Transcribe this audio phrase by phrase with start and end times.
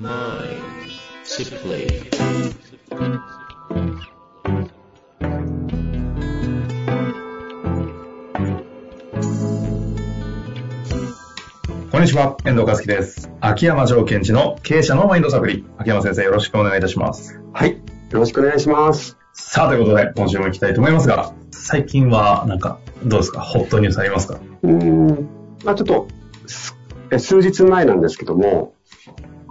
[0.00, 0.56] Mind
[1.24, 2.08] Simply
[11.90, 13.30] こんにちは、遠藤和樹です。
[13.42, 15.66] 秋山条件地の経営者のマインドサプリ。
[15.76, 17.38] 秋山先生、よろしくお願いいたします。
[17.52, 17.72] はい。
[17.72, 17.80] よ
[18.12, 19.18] ろしくお願いします。
[19.34, 23.42] さあ、ということで、今週も行きたいと思いますが、最近は、なんか、どうですか？
[23.42, 24.40] ホットニュースありますか？
[24.62, 25.28] うーん。
[25.62, 26.08] まあちょっと、
[26.46, 26.74] す
[27.12, 28.72] え数日前なんですけども、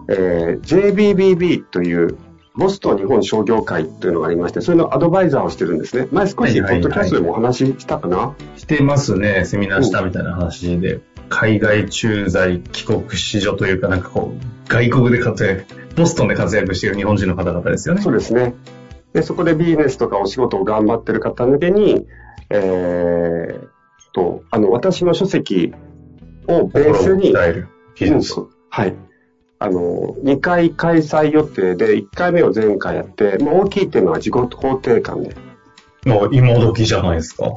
[0.10, 2.18] えー JBBB という、
[2.56, 6.08] ボストン日本商業会というのがありまして、それのアドバイザーをしてるんですね。
[6.12, 15.66] 前少し、ポはいはいはいッドキャストでもお話ししたかな、してますね、セミナーしたみたいな話で、海外駐在帰国子女というか、なんかこう、外国で活躍、
[15.96, 18.02] ボストンで活躍している日本人の方々ですよね。
[18.02, 18.56] そうですね。
[19.14, 22.08] で、そこでビジネスとかお仕事を頑張ってる方向けに、
[22.50, 23.68] えー
[24.14, 25.74] と、あの、私の書籍
[26.48, 27.36] をベースに、うん
[28.70, 28.96] はい。
[29.60, 35.36] あの、2回開催予定で、1回目を前回やって、まあ、大きいテーマは自己肯定感で。
[36.06, 37.54] もう今時じゃないですか。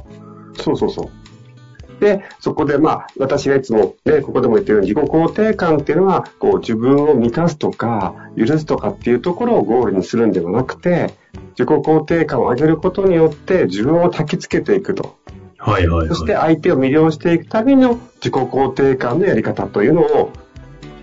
[0.61, 2.03] そうそうそう。
[2.03, 11.15] で、そこでまあ、私がいつもね、ここでも言ってるように自己肯定感っていうのは、こう自分を満たすとか、許すとかっていうところをゴールにするんではなくて、
[11.51, 15.17] 自己肯定感を上げることによって自分を焚きつけていくと。
[15.59, 16.09] はいはいはい。
[16.09, 20.33] そして相手を魅了していくための自己肯定感のやり方というのを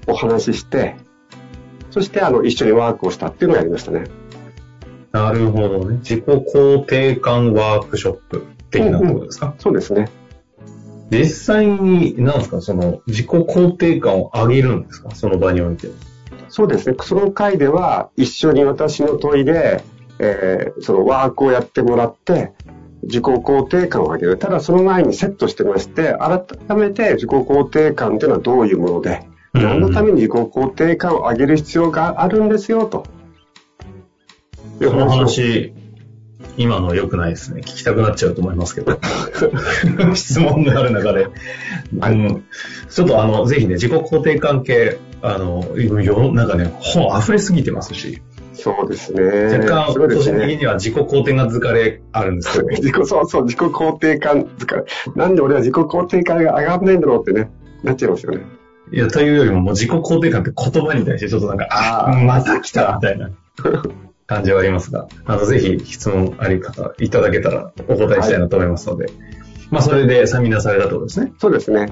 [0.09, 0.95] お話しして、
[1.91, 4.03] そしてあの一緒にワークをしたっていうのをやりましたね。
[5.11, 5.97] なるほどね。
[5.97, 10.09] 自己肯定感ワークショップ的なことですか、そうですね。
[11.11, 15.09] 実際に、なんですか、その、自己肯定感を上げるんですか？
[15.15, 15.87] その場において。
[16.49, 16.95] そうですね。
[17.01, 19.83] その回では一緒に私の問いで、
[20.19, 22.53] えーそのワークをやってもらって、
[23.01, 24.37] 自己肯定感を上げる。
[24.37, 33.05] ただその前にセットしてまして、改めて自己肯定感というのはどういうもので、うん何のために自己肯定感を上げる必要があるんですよ、と。
[34.79, 35.73] いうそのを話、
[36.57, 37.61] 今の良くないですね。
[37.61, 38.99] 聞きたくなっちゃうと思いますけど。
[40.13, 41.27] 質問がある中で。
[41.99, 42.43] はいうん、
[42.89, 48.21] ちょっとあの、ぜひね、自己肯定感系、あの、世なんかね、本溢れすぎてますし、
[48.53, 49.23] そうですね。
[49.57, 50.57] 若干、個人的ね。
[50.57, 54.83] には自己肯定感疲れあるんですけど、 自己、そうそう、自己肯定感疲れ。
[55.15, 57.49] なんで俺は自己肯定感が上がんないんだろうってね、
[57.83, 58.41] なっちゃいますよね。
[58.91, 63.29] いや、というよりも、もう自己肯定感って言葉に対してちょっとなんか、ああまた来たみたいな
[64.25, 69.07] 感じはありますが、あの、ぜひ質問あり方いただけたらお答えしたいなと思いますので、
[69.69, 71.31] まあ、それでサミナーされたところですね。
[71.39, 71.91] そうですね。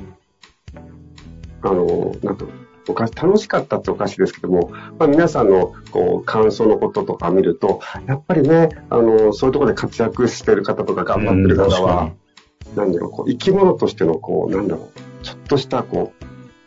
[1.61, 2.47] あの、なんと、
[2.89, 12.13] おかし楽しかったっておかしいですけども、まあ、皆さんのこう感想のこととか見ると、やっぱりね、あの、そういうところで活躍してる方とか頑張ってる方は、
[12.75, 16.16] なんだろう、こう生き物としての、こう、なんだろう、ちょっとした、こう、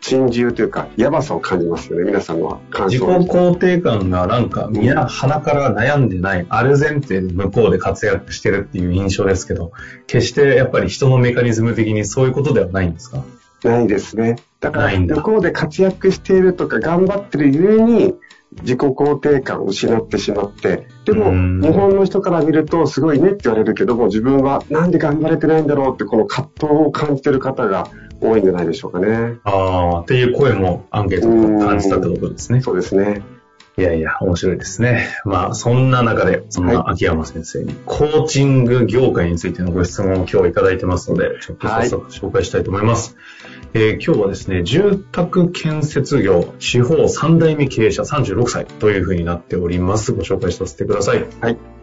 [0.00, 3.02] 珍獣というか、やばさを感じますよね、皆さんの感自己。
[3.02, 9.72] 肯定感がなんか、みんな鼻から悩んでない、ある前提で向こうで活躍してるっていう印象ですけど、
[10.06, 13.22] 決してやっぱり人のメカニズム的にそういうことではないんですか？
[13.62, 14.36] ないですね。
[14.60, 18.14] だから、向こうで活躍しているとか頑張ってるゆえに、
[18.62, 27.86] 自己肯定感を失ってしまって、でも、うん日本の人から見ると、すごいねって言われるけども、自分はなんで頑張れてないんだろうって、この葛藤を感じてる方が
[28.20, 29.38] 多いんじゃないでしょうかね。
[29.44, 32.60] ああ、っていう声もアンケートで感じたってことですね。
[32.60, 33.22] そうですね。
[33.78, 35.08] いやいや、面白いですね。
[35.24, 43.16] まあ、そんな中で、そんな秋山先生に、コーチング業界についてのご質問を今日いただいてますので、ちょっと早速紹介したいと思います。
[43.72, 50.12] えー今日はですね、住宅建設業、地方三代目経営者36歳というふうになっております。
[50.12, 51.24] ご紹介させてください。
[51.40, 51.79] はい。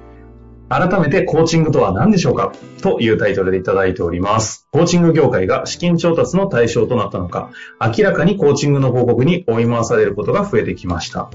[0.69, 2.51] 改めてコーチングとは何でしょうか？
[2.81, 4.67] というタイトルでいただいております。
[4.71, 11.29] コーチング業界が資金調達の対象となったのか、明らかにコーチングの報告に追い回されることが増えてきました。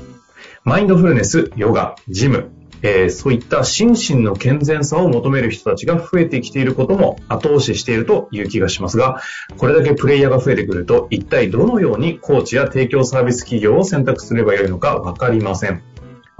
[0.64, 2.50] マインドフルネス、ヨガ、ジム、
[2.82, 9.22] えーそういった心身の健全さを求める人たちが増えてきていることも後押ししているという気がしますが、
[9.56, 15.82] これだけプレイヤーが増えてくると、一体どのようにコーチや提供サービス企業を選択すればよいのかわかりません。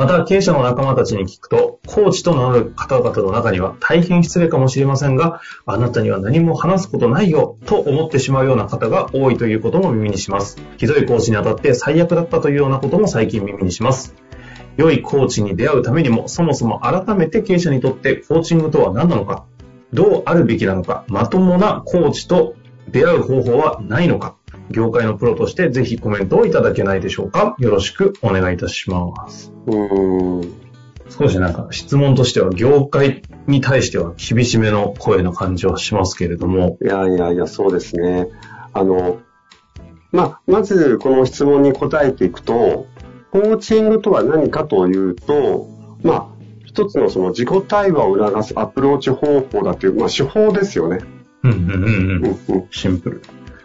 [0.03, 10.61] また、経営者の仲間たちに聞くと、コーチと名乗る方々の中には大変失礼かもしれませんが、あなたには何も話すことないよ、と思ってしまうような方が多いということも耳にします。
[10.77, 14.17] ひどいコーチに当たって最悪だったというようなことも最近耳にします。
[14.77, 19.45] 良いコーチに出会うためにも、そもそも改めて経営者にとってコーチングとは何なのか、
[19.93, 22.57] どうあるべきなのか、まともなコーチと
[22.91, 24.35] 出会う方法はないのか、
[24.73, 27.55] 業界のプロとしてぜひコメントをいただけないでしょうか。
[27.59, 29.53] よろしくお願いいたします。
[29.67, 30.63] うーん。
[31.09, 38.29] 少しなんか質問としては業界に対しては厳しめの声の感じはしますけれども、いやいやいや、そうですね。
[38.73, 39.21] あの、
[40.11, 42.87] まあ、まずこの質問に答えていくと、
[43.31, 45.69] コーチングとは何かというと、
[46.03, 46.27] まあ、
[46.65, 51.01] 一つのその自己対話を促すアプローチ方法だという、まあ、手法ですよね。
[51.43, 52.29] うんうんう。
[52.29, 52.69] んうん。
[52.71, 53.23] シンプル。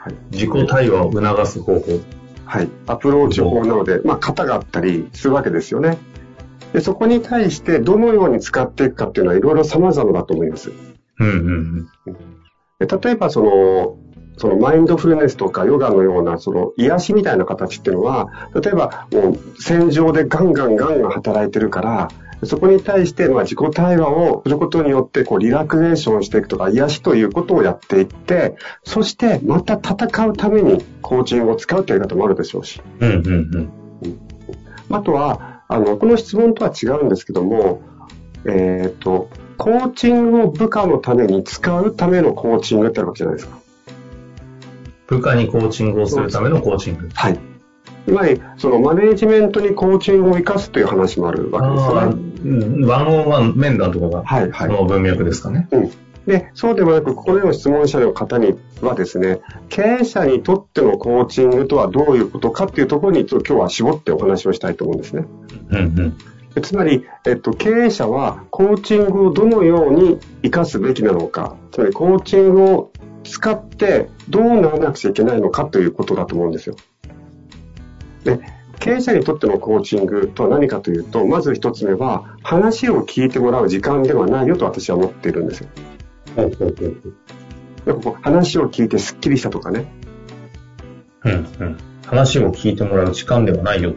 [0.08, 0.16] はい。
[0.32, 2.00] 自己対話を促す方法。
[2.46, 2.70] はい。
[2.88, 5.98] アプローチ法なので、まあ、型があったりするわけですよね。
[6.74, 10.72] で、そこに対してどのように使っていくかっていうのはいろいろ様々だと思います。
[11.20, 11.88] うんうん
[12.80, 13.98] で例えばその、
[14.38, 22.10] そのマインドフルネスとかヨガのようなその癒しみたいな形っていうのは、例えばもう戦場でガンガンガンガン働いてるから、
[22.44, 32.82] そこに対してまあ自己対話をすることによってこうリラクゼーションしていくとか癒しということをやっていって、そしてまた戦うためにコーチングを使うというやり方もあるでしょうし。
[33.00, 33.10] うん。
[33.10, 33.34] うんうん
[34.04, 34.20] うん。
[34.90, 37.82] あとは、あの、この質問とは違うんですけども、
[38.46, 43.58] えっ、と、コーチングを部下のために使うためのコーチングってあるわけじゃないですか。
[45.08, 47.10] 部下にコーチングをするためのコーチング。
[47.14, 47.40] はい。
[48.06, 52.27] つまり、そのマネージメントにコーチングを生かすという話もあるわけですようね。
[52.44, 54.70] んワンオンワン面談とかが、はい、はい。
[54.70, 55.68] その文脈ですかね。
[56.28, 59.40] で、そうでもなく、ここでの質問者の方にはですね、
[59.70, 65.26] 経営者にとってのコーチングとはどういうことかっていうところに、ちょっと今日は絞ってお話をしたいと思うんですね。
[65.70, 66.18] うんうん。
[66.54, 72.92] でつまり、えっと、経営者はコーチングをどのように活かすべきなのか、つまりコーチングを
[73.24, 76.76] 使ってどうならなくちゃいけないのかということだと思うんですよ。
[78.24, 78.40] で、
[78.80, 85.70] 経営者にとってのコーチングとは何かというと、まず一つ目は、話を聞いてもらう時間ではないよと私は思っているんですよ。
[86.36, 86.94] ほうほうほう
[87.86, 89.86] なんかこう話を聞いてスッキリしたとかね、
[91.24, 91.36] うんう
[91.66, 91.78] ん。
[92.06, 93.96] 話を聞いてもらう時間ではないよ。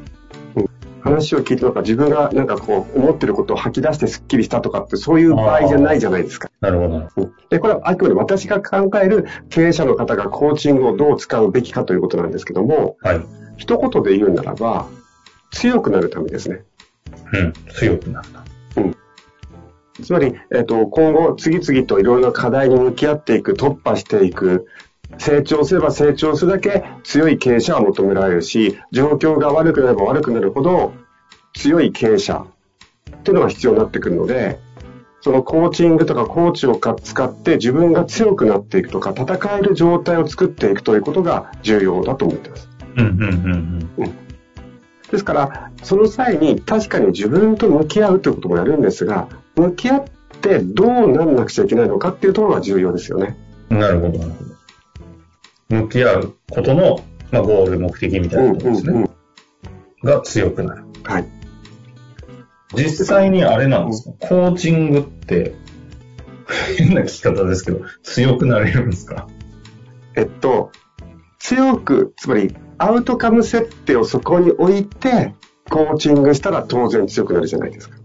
[1.00, 6.50] 話を聞いてなんか自分がなんかこう思ってることを吐き出してスッキリしたとかってそういう場合じゃないじゃないですか。
[6.60, 7.08] なるほど。
[7.16, 13.20] うんで、これはあくまで私が考える経営者の方がコーチングをどう使うべきかということなんですけども、はい。
[13.56, 14.86] 一言で言うならば、
[15.50, 16.62] 強くなるためですね。
[17.32, 17.52] うん。
[17.70, 18.44] 強くなった。
[20.02, 24.66] つまり、えっ、と、今後、次々といろいろな課題に向き合っていく、突破していく、
[25.18, 30.92] 成長すれば成長するだけ強い経営者は求められるし、状況が悪くなれば悪くなるほど
[31.54, 32.46] 強い経営者
[33.16, 34.58] っていうのが必要になってくるので、
[35.22, 42.68] そのコーチングとかコーチをか使って自分が強くなっていくとか、戦える状態を作っていくということが重要だと思っています。
[42.96, 44.14] うんうんうんうん。
[45.10, 50.04] ですから、その際に確かに自分と向き合うということもやるんですが、向き合っ
[50.40, 53.36] てどうなんなくちゃいけないのかっていうところが重要ですよね。
[53.68, 54.49] なるほど。
[55.70, 57.00] 向き合うことの、
[57.30, 58.92] まあ、ゴール、目的みたいなことですね。
[58.92, 59.10] うんうん
[60.02, 60.84] が強くなる。
[61.04, 61.26] はい。
[62.74, 65.54] 実際にあれなんですか、コーチングって、
[66.78, 69.26] 変な聞き方ですけど、強くなれるんですか？
[70.16, 70.70] えっと、
[71.38, 75.34] 強く、つまりアウトカム設定をそこに置いて、
[75.68, 77.96] コーチングしたら当然強くなるじゃないですか。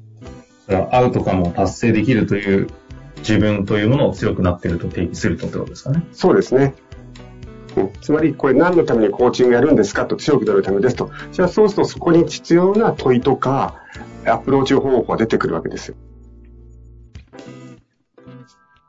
[0.91, 2.67] アウトカムを達成できるという
[3.19, 6.03] 自分というものを強くなっていると定義するとってことですかね。
[6.11, 6.73] そうですね。
[7.75, 11.11] うんつまり、これ何のためにコーチングやるんですかと強くなるためですと。
[11.31, 13.75] じゃあそうするとそこに必要な問いとか、
[14.25, 15.95] アプローチ方法が出てくるわけですよ。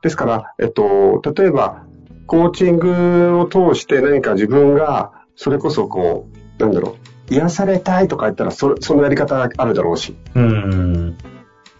[0.02, 1.84] ですから、えっと、例えば、
[2.26, 6.28] コーチングを通して何か自分が、それこそこ
[6.58, 6.96] う、なんだろ
[7.30, 11.16] う、癒されたいとか言ったらそ、そのやり方があるだろうし、うーん。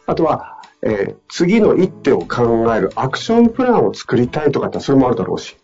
[0.07, 5.57] あとは、えー次の一手を考えるアクションプランを作りたいとかってそれもあるだろうし。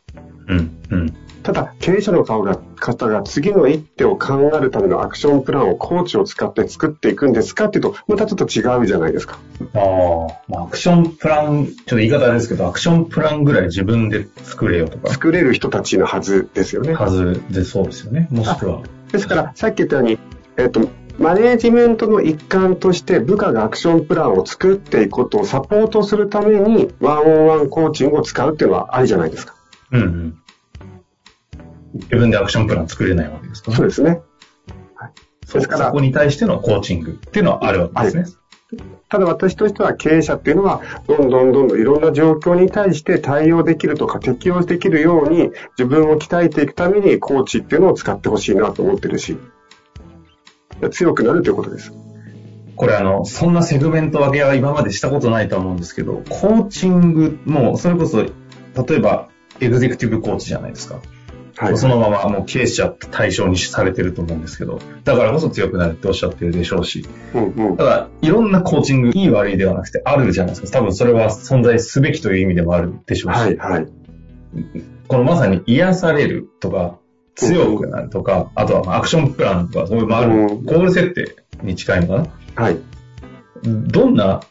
[0.48, 0.82] うん。
[0.90, 1.14] うん。
[1.42, 9.38] ただ、経営者の顔が方が次の一手を考えるためのアクションプランをコーチを使って作っていくんですかっていうと、またちょっと違うじゃないですか。
[9.74, 16.94] ああ、まあ、アクションプラン、ちょっと言い方ですけど、アクションプランぐらい自分で作れよとか、作れる人たちのはずですよね。
[16.94, 18.28] はずでそうですよね。
[18.30, 18.82] もしくは。
[19.10, 20.18] ですから、さっき言ったように、
[20.56, 29.54] えっ、と、マネージメントの一環として部下がアクションプランを作っていくことをサポートするためにワンオンワンコーチングを使うっていうのはありじゃないですか。
[29.92, 30.41] うんうん。
[31.94, 34.20] 自分でアクションプラン作れないわけですから、そうですね。
[35.46, 38.42] そですからそこに対してのコーチングっていうのはあるわけですね。
[39.10, 49.36] ただ私としては経営者っていうのは、どんどんどんどんいろんな状況に対して対応できるとか適応できるように自分を鍛えていくためにコーチっていうのを使ってほしいなと思ってるし、
[50.90, 51.92] 強くなるということです。
[52.74, 58.30] これあの、そんなセグメント分けは今までしたことないと思うんですけど、コーチングも、それこそ、例
[58.96, 59.28] えば、
[59.60, 61.00] エグゼクティブコーチじゃないですか。
[61.56, 61.76] はい。
[61.78, 70.78] そのままもう経営者対象にされてると思うんですけど、だからこそ強くなるっておっしゃってるでしょうし、うんうんただ、いろんなコーチング、いい悪いではなくてあるじゃないですか。
[70.78, 73.86] 多分それは存在すべきという意味でもあるでしょうし、はい、はい。
[75.08, 76.98] このまさに癒されるとか、
[77.34, 82.62] 強くなるとか、あとはアクションプランとか、そういう、まあ、あるうんゴール設定に近いのかな？
[82.62, 82.76] はい。
[83.62, 84.42] どんな、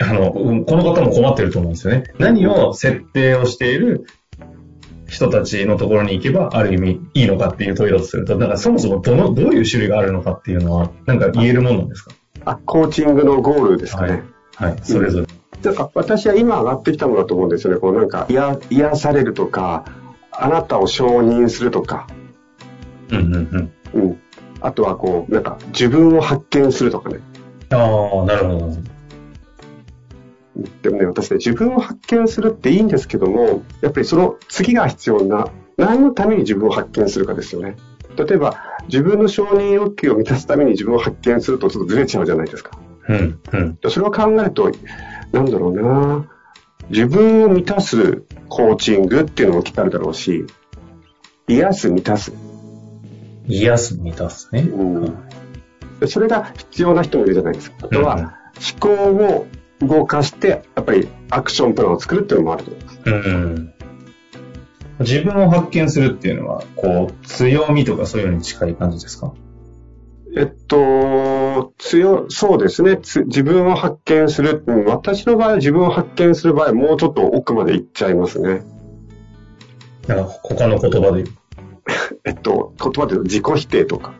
[0.00, 2.04] あの、うんこの方も困ってると思うんですよね。
[2.18, 4.06] 何を設定をしている
[5.14, 12.12] 人たちのところに行けば、ある意味いいのかっていう問いだとすると、なんかそもそもどの、どういう種類があるのかっていうのは、なんか言えるもんなんですか？
[12.44, 14.22] あ、コーチングのゴールですかね。
[14.56, 15.26] はい、それぞれ。
[15.62, 17.80] なんか私は今上がってきたものだと思うんですよね。
[17.80, 19.84] こうなんか癒癒されるとか、
[20.30, 22.06] あなたを承認するとか、
[23.10, 24.02] うんうんうん。
[24.02, 24.20] うん。
[24.60, 27.20] あとはこう、なんか自分を発見するとかね。
[27.70, 28.76] ああ、なるほど。
[30.56, 37.76] うんでもね、私ね、自分を発見するっていいんですけども、やっぱりその次が必要な、何のために自分を発見するかですよね。
[38.16, 38.56] 例えば、
[38.86, 42.78] 自分の承認欲求を満たすために自分を発見するとちょっとずれちゃうじゃないですか。
[43.08, 43.78] うんうん。
[43.88, 44.70] それを考えると、
[45.32, 46.26] なんだろうな
[46.90, 50.44] 自分を満たすコーチングっていうのも聞かれるだろうし、
[51.48, 52.32] 癒す、満たす。
[53.46, 54.60] 癒す、満たすね。
[54.60, 55.14] うん
[56.00, 57.86] でそれが必要な人もいるじゃないですか。
[57.86, 58.34] あとは、
[58.80, 59.46] 思考を
[59.86, 63.00] 動かして、やっぱりアクションプランを作るっていうのもあると思います。
[63.04, 63.74] うん。
[65.00, 69.32] 自分を発見するっていうのは、こう、強みとかそういうのに近い感じですか？
[70.36, 72.96] えっと、強、そうですね。
[72.96, 74.64] つ自分を発見する。
[74.66, 78.62] うん私の場合は自分を発見する場合はもうちょっと奥まで行っちゃいますね。
[80.08, 81.22] なんか他の言葉で？
[81.22, 81.36] 言う。
[82.24, 84.14] えっと、言葉で言うと自己否定とか。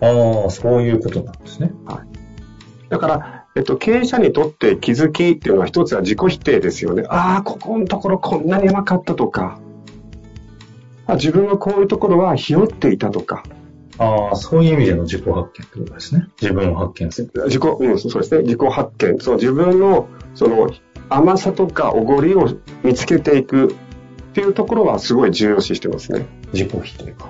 [0.00, 1.72] ああ、そういうことなんですね。
[2.88, 7.02] だから、えっと、経営者にとって気づきっていうのは一つは自己否定ですよね。
[7.08, 9.58] ああ、ここのところこんなに甘かったとか。
[11.08, 13.42] あ自分はこういうところはひよっていたとか。
[13.98, 16.28] ああ、そういう意味での自己発見ってことですね。
[16.40, 17.32] 自分を発見する。
[17.46, 18.42] 自己、うん、そうですね。
[18.42, 19.18] 自己発見。
[19.18, 20.70] そう、自分の、その、
[21.08, 22.48] 甘さとかおごりを
[22.84, 23.74] 見つけていくっ
[24.34, 26.26] ていうところはすごい重要視してますね。
[26.52, 27.28] 自己否定か。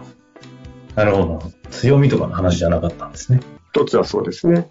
[0.94, 1.42] なるほど。
[1.70, 3.40] 強みとかの話じゃなかったんですね。
[3.73, 4.68] 一つはそうですね。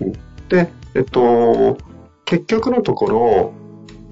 [0.00, 1.78] うんで、えっと、
[2.24, 3.52] 結局のところ、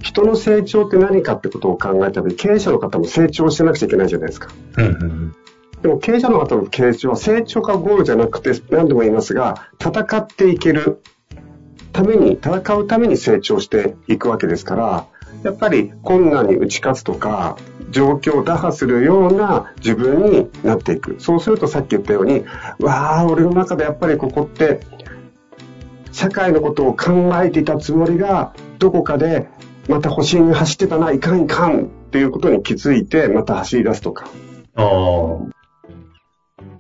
[0.01, 4.49] 人の成長って何かってことを考えた時経営者の方も成長してなくちゃいけないじゃないですか。
[4.79, 5.37] うんうん
[5.83, 11.03] でも経営者の方の成長は成長がゴールじゃなくて何度も言いますが、戦っていける
[11.93, 15.07] ために、戦うために成長していくわけですから、
[15.43, 17.57] やっぱり困難に打ち勝つとか、
[17.91, 21.17] 状況を打破するような自分になっていく。
[21.19, 22.45] そうするとさっき言ったように、
[22.81, 24.81] わあ、俺の中でやっぱりここって、
[26.17, 29.49] 社会のことを考えていたつもりが、どこかで
[29.87, 34.27] また星に走ってたな、いかんいかんっていうことに気づいて、また走り出すとか。
[34.77, 34.87] ああ。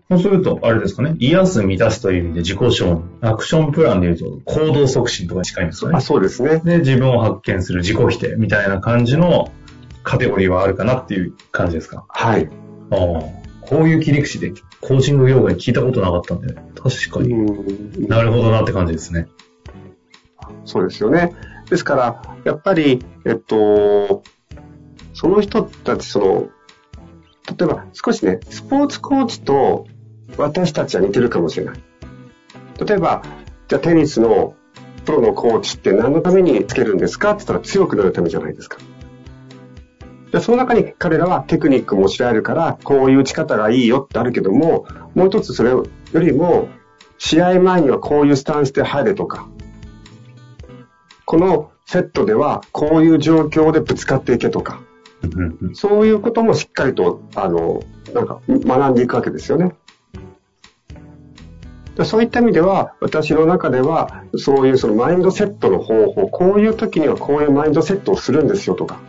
[0.08, 1.16] そうすると、あれですかね。
[1.18, 3.02] 癒す、満たすという意味で自己承認。
[3.20, 6.00] アクションプランで言うと、行動促進とかに近いんですよねあ、。
[6.00, 6.62] そうですね。
[6.64, 9.52] で、自分を発見する自己否定みたいな感じの
[10.02, 12.06] カテゴリーはあるかなっていう感じですか。
[12.08, 12.48] はい。
[12.90, 13.46] ああ。
[13.66, 16.54] こういう切り口でコーチング業界聞いたことなかったんで、
[16.88, 17.32] 確かに。
[17.32, 19.28] うんなるほどなって感じですね。
[20.64, 21.34] そうですよね。
[21.70, 24.22] ですから、やっぱり、えっと、
[25.14, 26.48] その人たち、その、
[27.56, 29.86] 例えば少しね、スポーツコーチと
[30.36, 31.82] 私たちは似てるかもしれない。
[32.86, 33.22] 例えば、
[33.68, 34.54] じゃあテニスの
[35.04, 38.78] プロのコーチって何のためにつけるんですかって言ったら強くなるためじゃないですか。
[40.32, 46.68] でその中に彼らはテクニックも教えられるから、こういう打ち方がいいよってあるけども、もう一つそれよりも、
[47.18, 49.48] 試合前にはこういうスタンスで入れとか、
[51.24, 54.80] このセットではこういう状況でぶつかっていけとか、
[55.74, 59.74] そういうこともしっかりと、あの、なんか学んでいくわけですよね。
[61.96, 69.00] でそういった意味では、私の中では、そういうそのマインドセットの方法、こういう時にはこういうマインドセットをするんですよとか、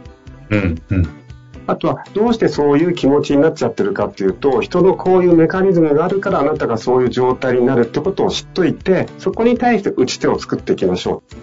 [0.50, 1.28] うんうん
[1.68, 11.36] あとはどうしてそういう気持ちになっちゃってるかっていうと、人のこういうメカニズムがあるからあなたがそういう状態になるってことを知っといて、そこに対して打ち手を作っていきましょう。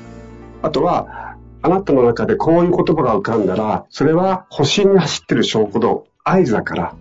[0.62, 6.96] あとは、あなたの中でこういう言葉が浮かんだら、それは星に走ってる証拠の合図だから、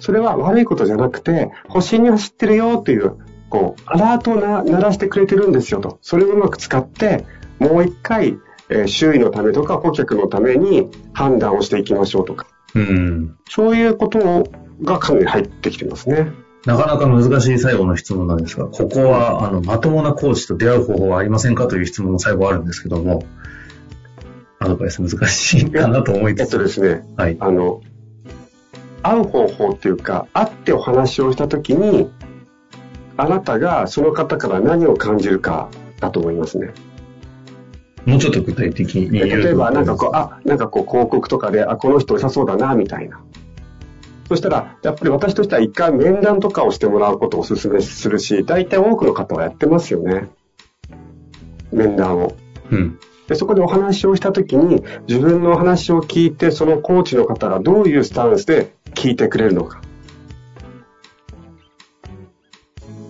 [0.00, 3.16] それは悪いことじゃなくて、星に走ってるよっていう、
[3.48, 5.98] こう、アラートを鳴らしてくれてるんですよと。
[6.02, 7.24] それをうまく使って、
[7.60, 12.46] もう一回、えー周囲のためとか顧客のために判断をしていきましょうとか。
[12.74, 13.36] うん。
[13.48, 14.44] そういうことを
[14.82, 16.32] がかなり入ってきてますね。
[16.66, 23.24] なかなか難しい最後の質問なんですが、ここは、あの、まともなコーチと出会う方法はありませんかという質問も最後あるんですけども、
[24.58, 26.50] アドバイス難しいかなと思いえっつつ。
[26.52, 27.36] とですね、はい。
[27.38, 27.82] あの、
[29.02, 32.10] 会う方法っていうか、会ってお話をしたときに、
[33.18, 35.68] あなたがその方から何を感じるか
[36.00, 36.72] だと思いますね。
[38.06, 43.20] もうちょっと具体的に言うと例えば、なんかこう、あ、なんかこう広告とかで、あ、この人良さそうだな、みたいな。
[44.28, 50.28] そしたら、やっぱり私としては一回面談とかをしてもらうことをお勧めするし、大体多くの方はやってますよね。
[51.72, 52.34] 面談を。
[52.70, 52.98] うん。
[53.28, 59.80] で、そこでお話をしたときに、自分のお話を聞いて、そのコーチの方がどういうスタンスで聞いてくれるのか。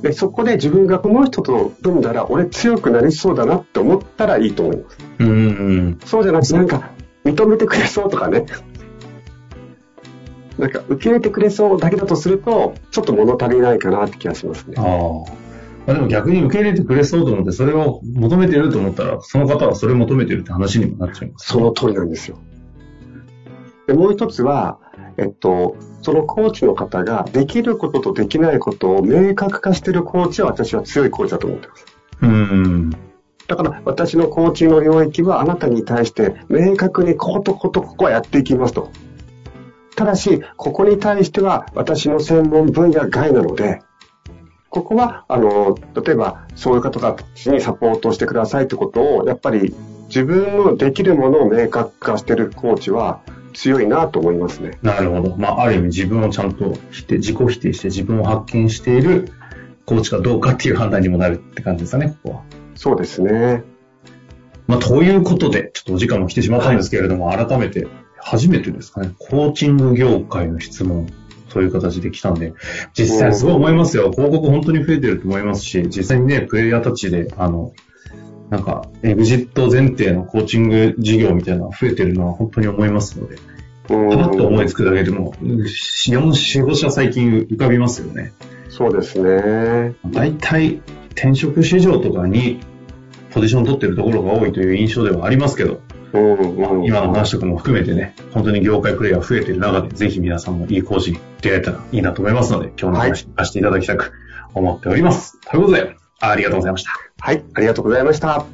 [0.05, 4.99] で、そこで自分がこの人と組んだら、俺強くなりそうだなって思ったらいいと思います。
[5.19, 5.99] うんうん。
[6.05, 6.91] そうじゃなくて、なんか、
[7.25, 8.45] 認めてくれそうとかね。
[10.59, 14.83] なんか、受け入れてくれそうだけだとすると、ちょっと物足りないかなって気がしますねあ。
[14.83, 14.85] あ。
[15.87, 21.49] まあでも逆に受け入れてくれそうと思って、それを求めてると思ったら、その方はそれを求めてるって話にもなっちゃいます。
[21.49, 22.37] その通りなんですよ。
[23.87, 24.79] で、もう一つは、
[25.17, 31.87] えっと、そのコーチの方ができることとできないことを明確化しているコーチは私は強いコーチだと思ってます。
[32.21, 32.91] うん。
[33.49, 38.91] だから私のコーチの領域はあなたに対して明確にこことことここはやっていきますと。
[39.97, 43.81] ただし、ここに対しては私の専門分野外なので、
[44.69, 49.75] ここは、あの、例えばそういう方たちにサポートしてくださいってことを、やっぱり
[50.09, 53.21] 自分のできるものを明確化してるコーチは
[53.55, 54.79] 強いなと思いますね。
[54.83, 55.37] なるほど。
[55.37, 59.33] まあ、ある意味自分をちゃんと否定、自己否定して自分を発見している
[59.87, 62.43] コーチかどうかっていう判断にもなるって感じですかね、ここは。
[62.75, 63.63] そうですね。
[64.67, 67.87] まあ、ということで、ちょっとお時間も来てしまったんですけれども、改めて、
[68.19, 71.07] 初めてですかね、コーチング業界の質問、
[71.49, 72.55] そういう形で来たんで、
[72.95, 74.11] 実際すごい思いますよ。
[74.11, 77.73] 広告本当に増えてると思いますし、実際にね、プレイヤーたちで、あの、
[78.51, 83.55] なんか、エグジット前提のコーチング事業みたいなのが増えてるのは本当に思いますので、うん
[83.87, 88.33] パッと思いつくだけでも、4、4、5社最近浮かびますよね。
[88.71, 89.95] そうですね。
[90.07, 92.61] 大体、転職市場とかに
[93.31, 95.81] ポジション取ってるところが多いという印象ではありますけど、
[96.15, 104.13] 今の話とかも含めてね、本当に業界プレイヤー増えてる中で、ぜひ皆さんもいいコーチに出会えたらいいなと思いますので、今日の話させていただきたく
[104.55, 105.39] 思っております。
[105.41, 106.91] ということで、ありがとうございました。
[107.19, 108.47] はい、ありがとうございました。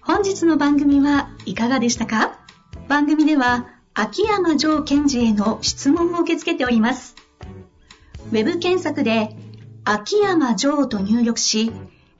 [0.00, 2.38] 本日の番組はいかがでしたか？
[2.88, 7.16] 番組では秋山城賢治への質問を受け付けております。
[8.30, 9.36] ウェブ検索で
[9.84, 11.72] 秋山城と入力し、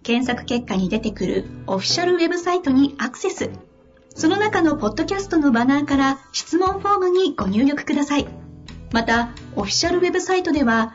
[0.03, 3.51] 検索結果に出てくるオフィシャルウェブサイトにアクセス。
[4.15, 8.27] その中のポッドキャストのバナーから質問フォームにご入力ください。
[8.93, 10.95] また、オフィシャルウェブサイトでは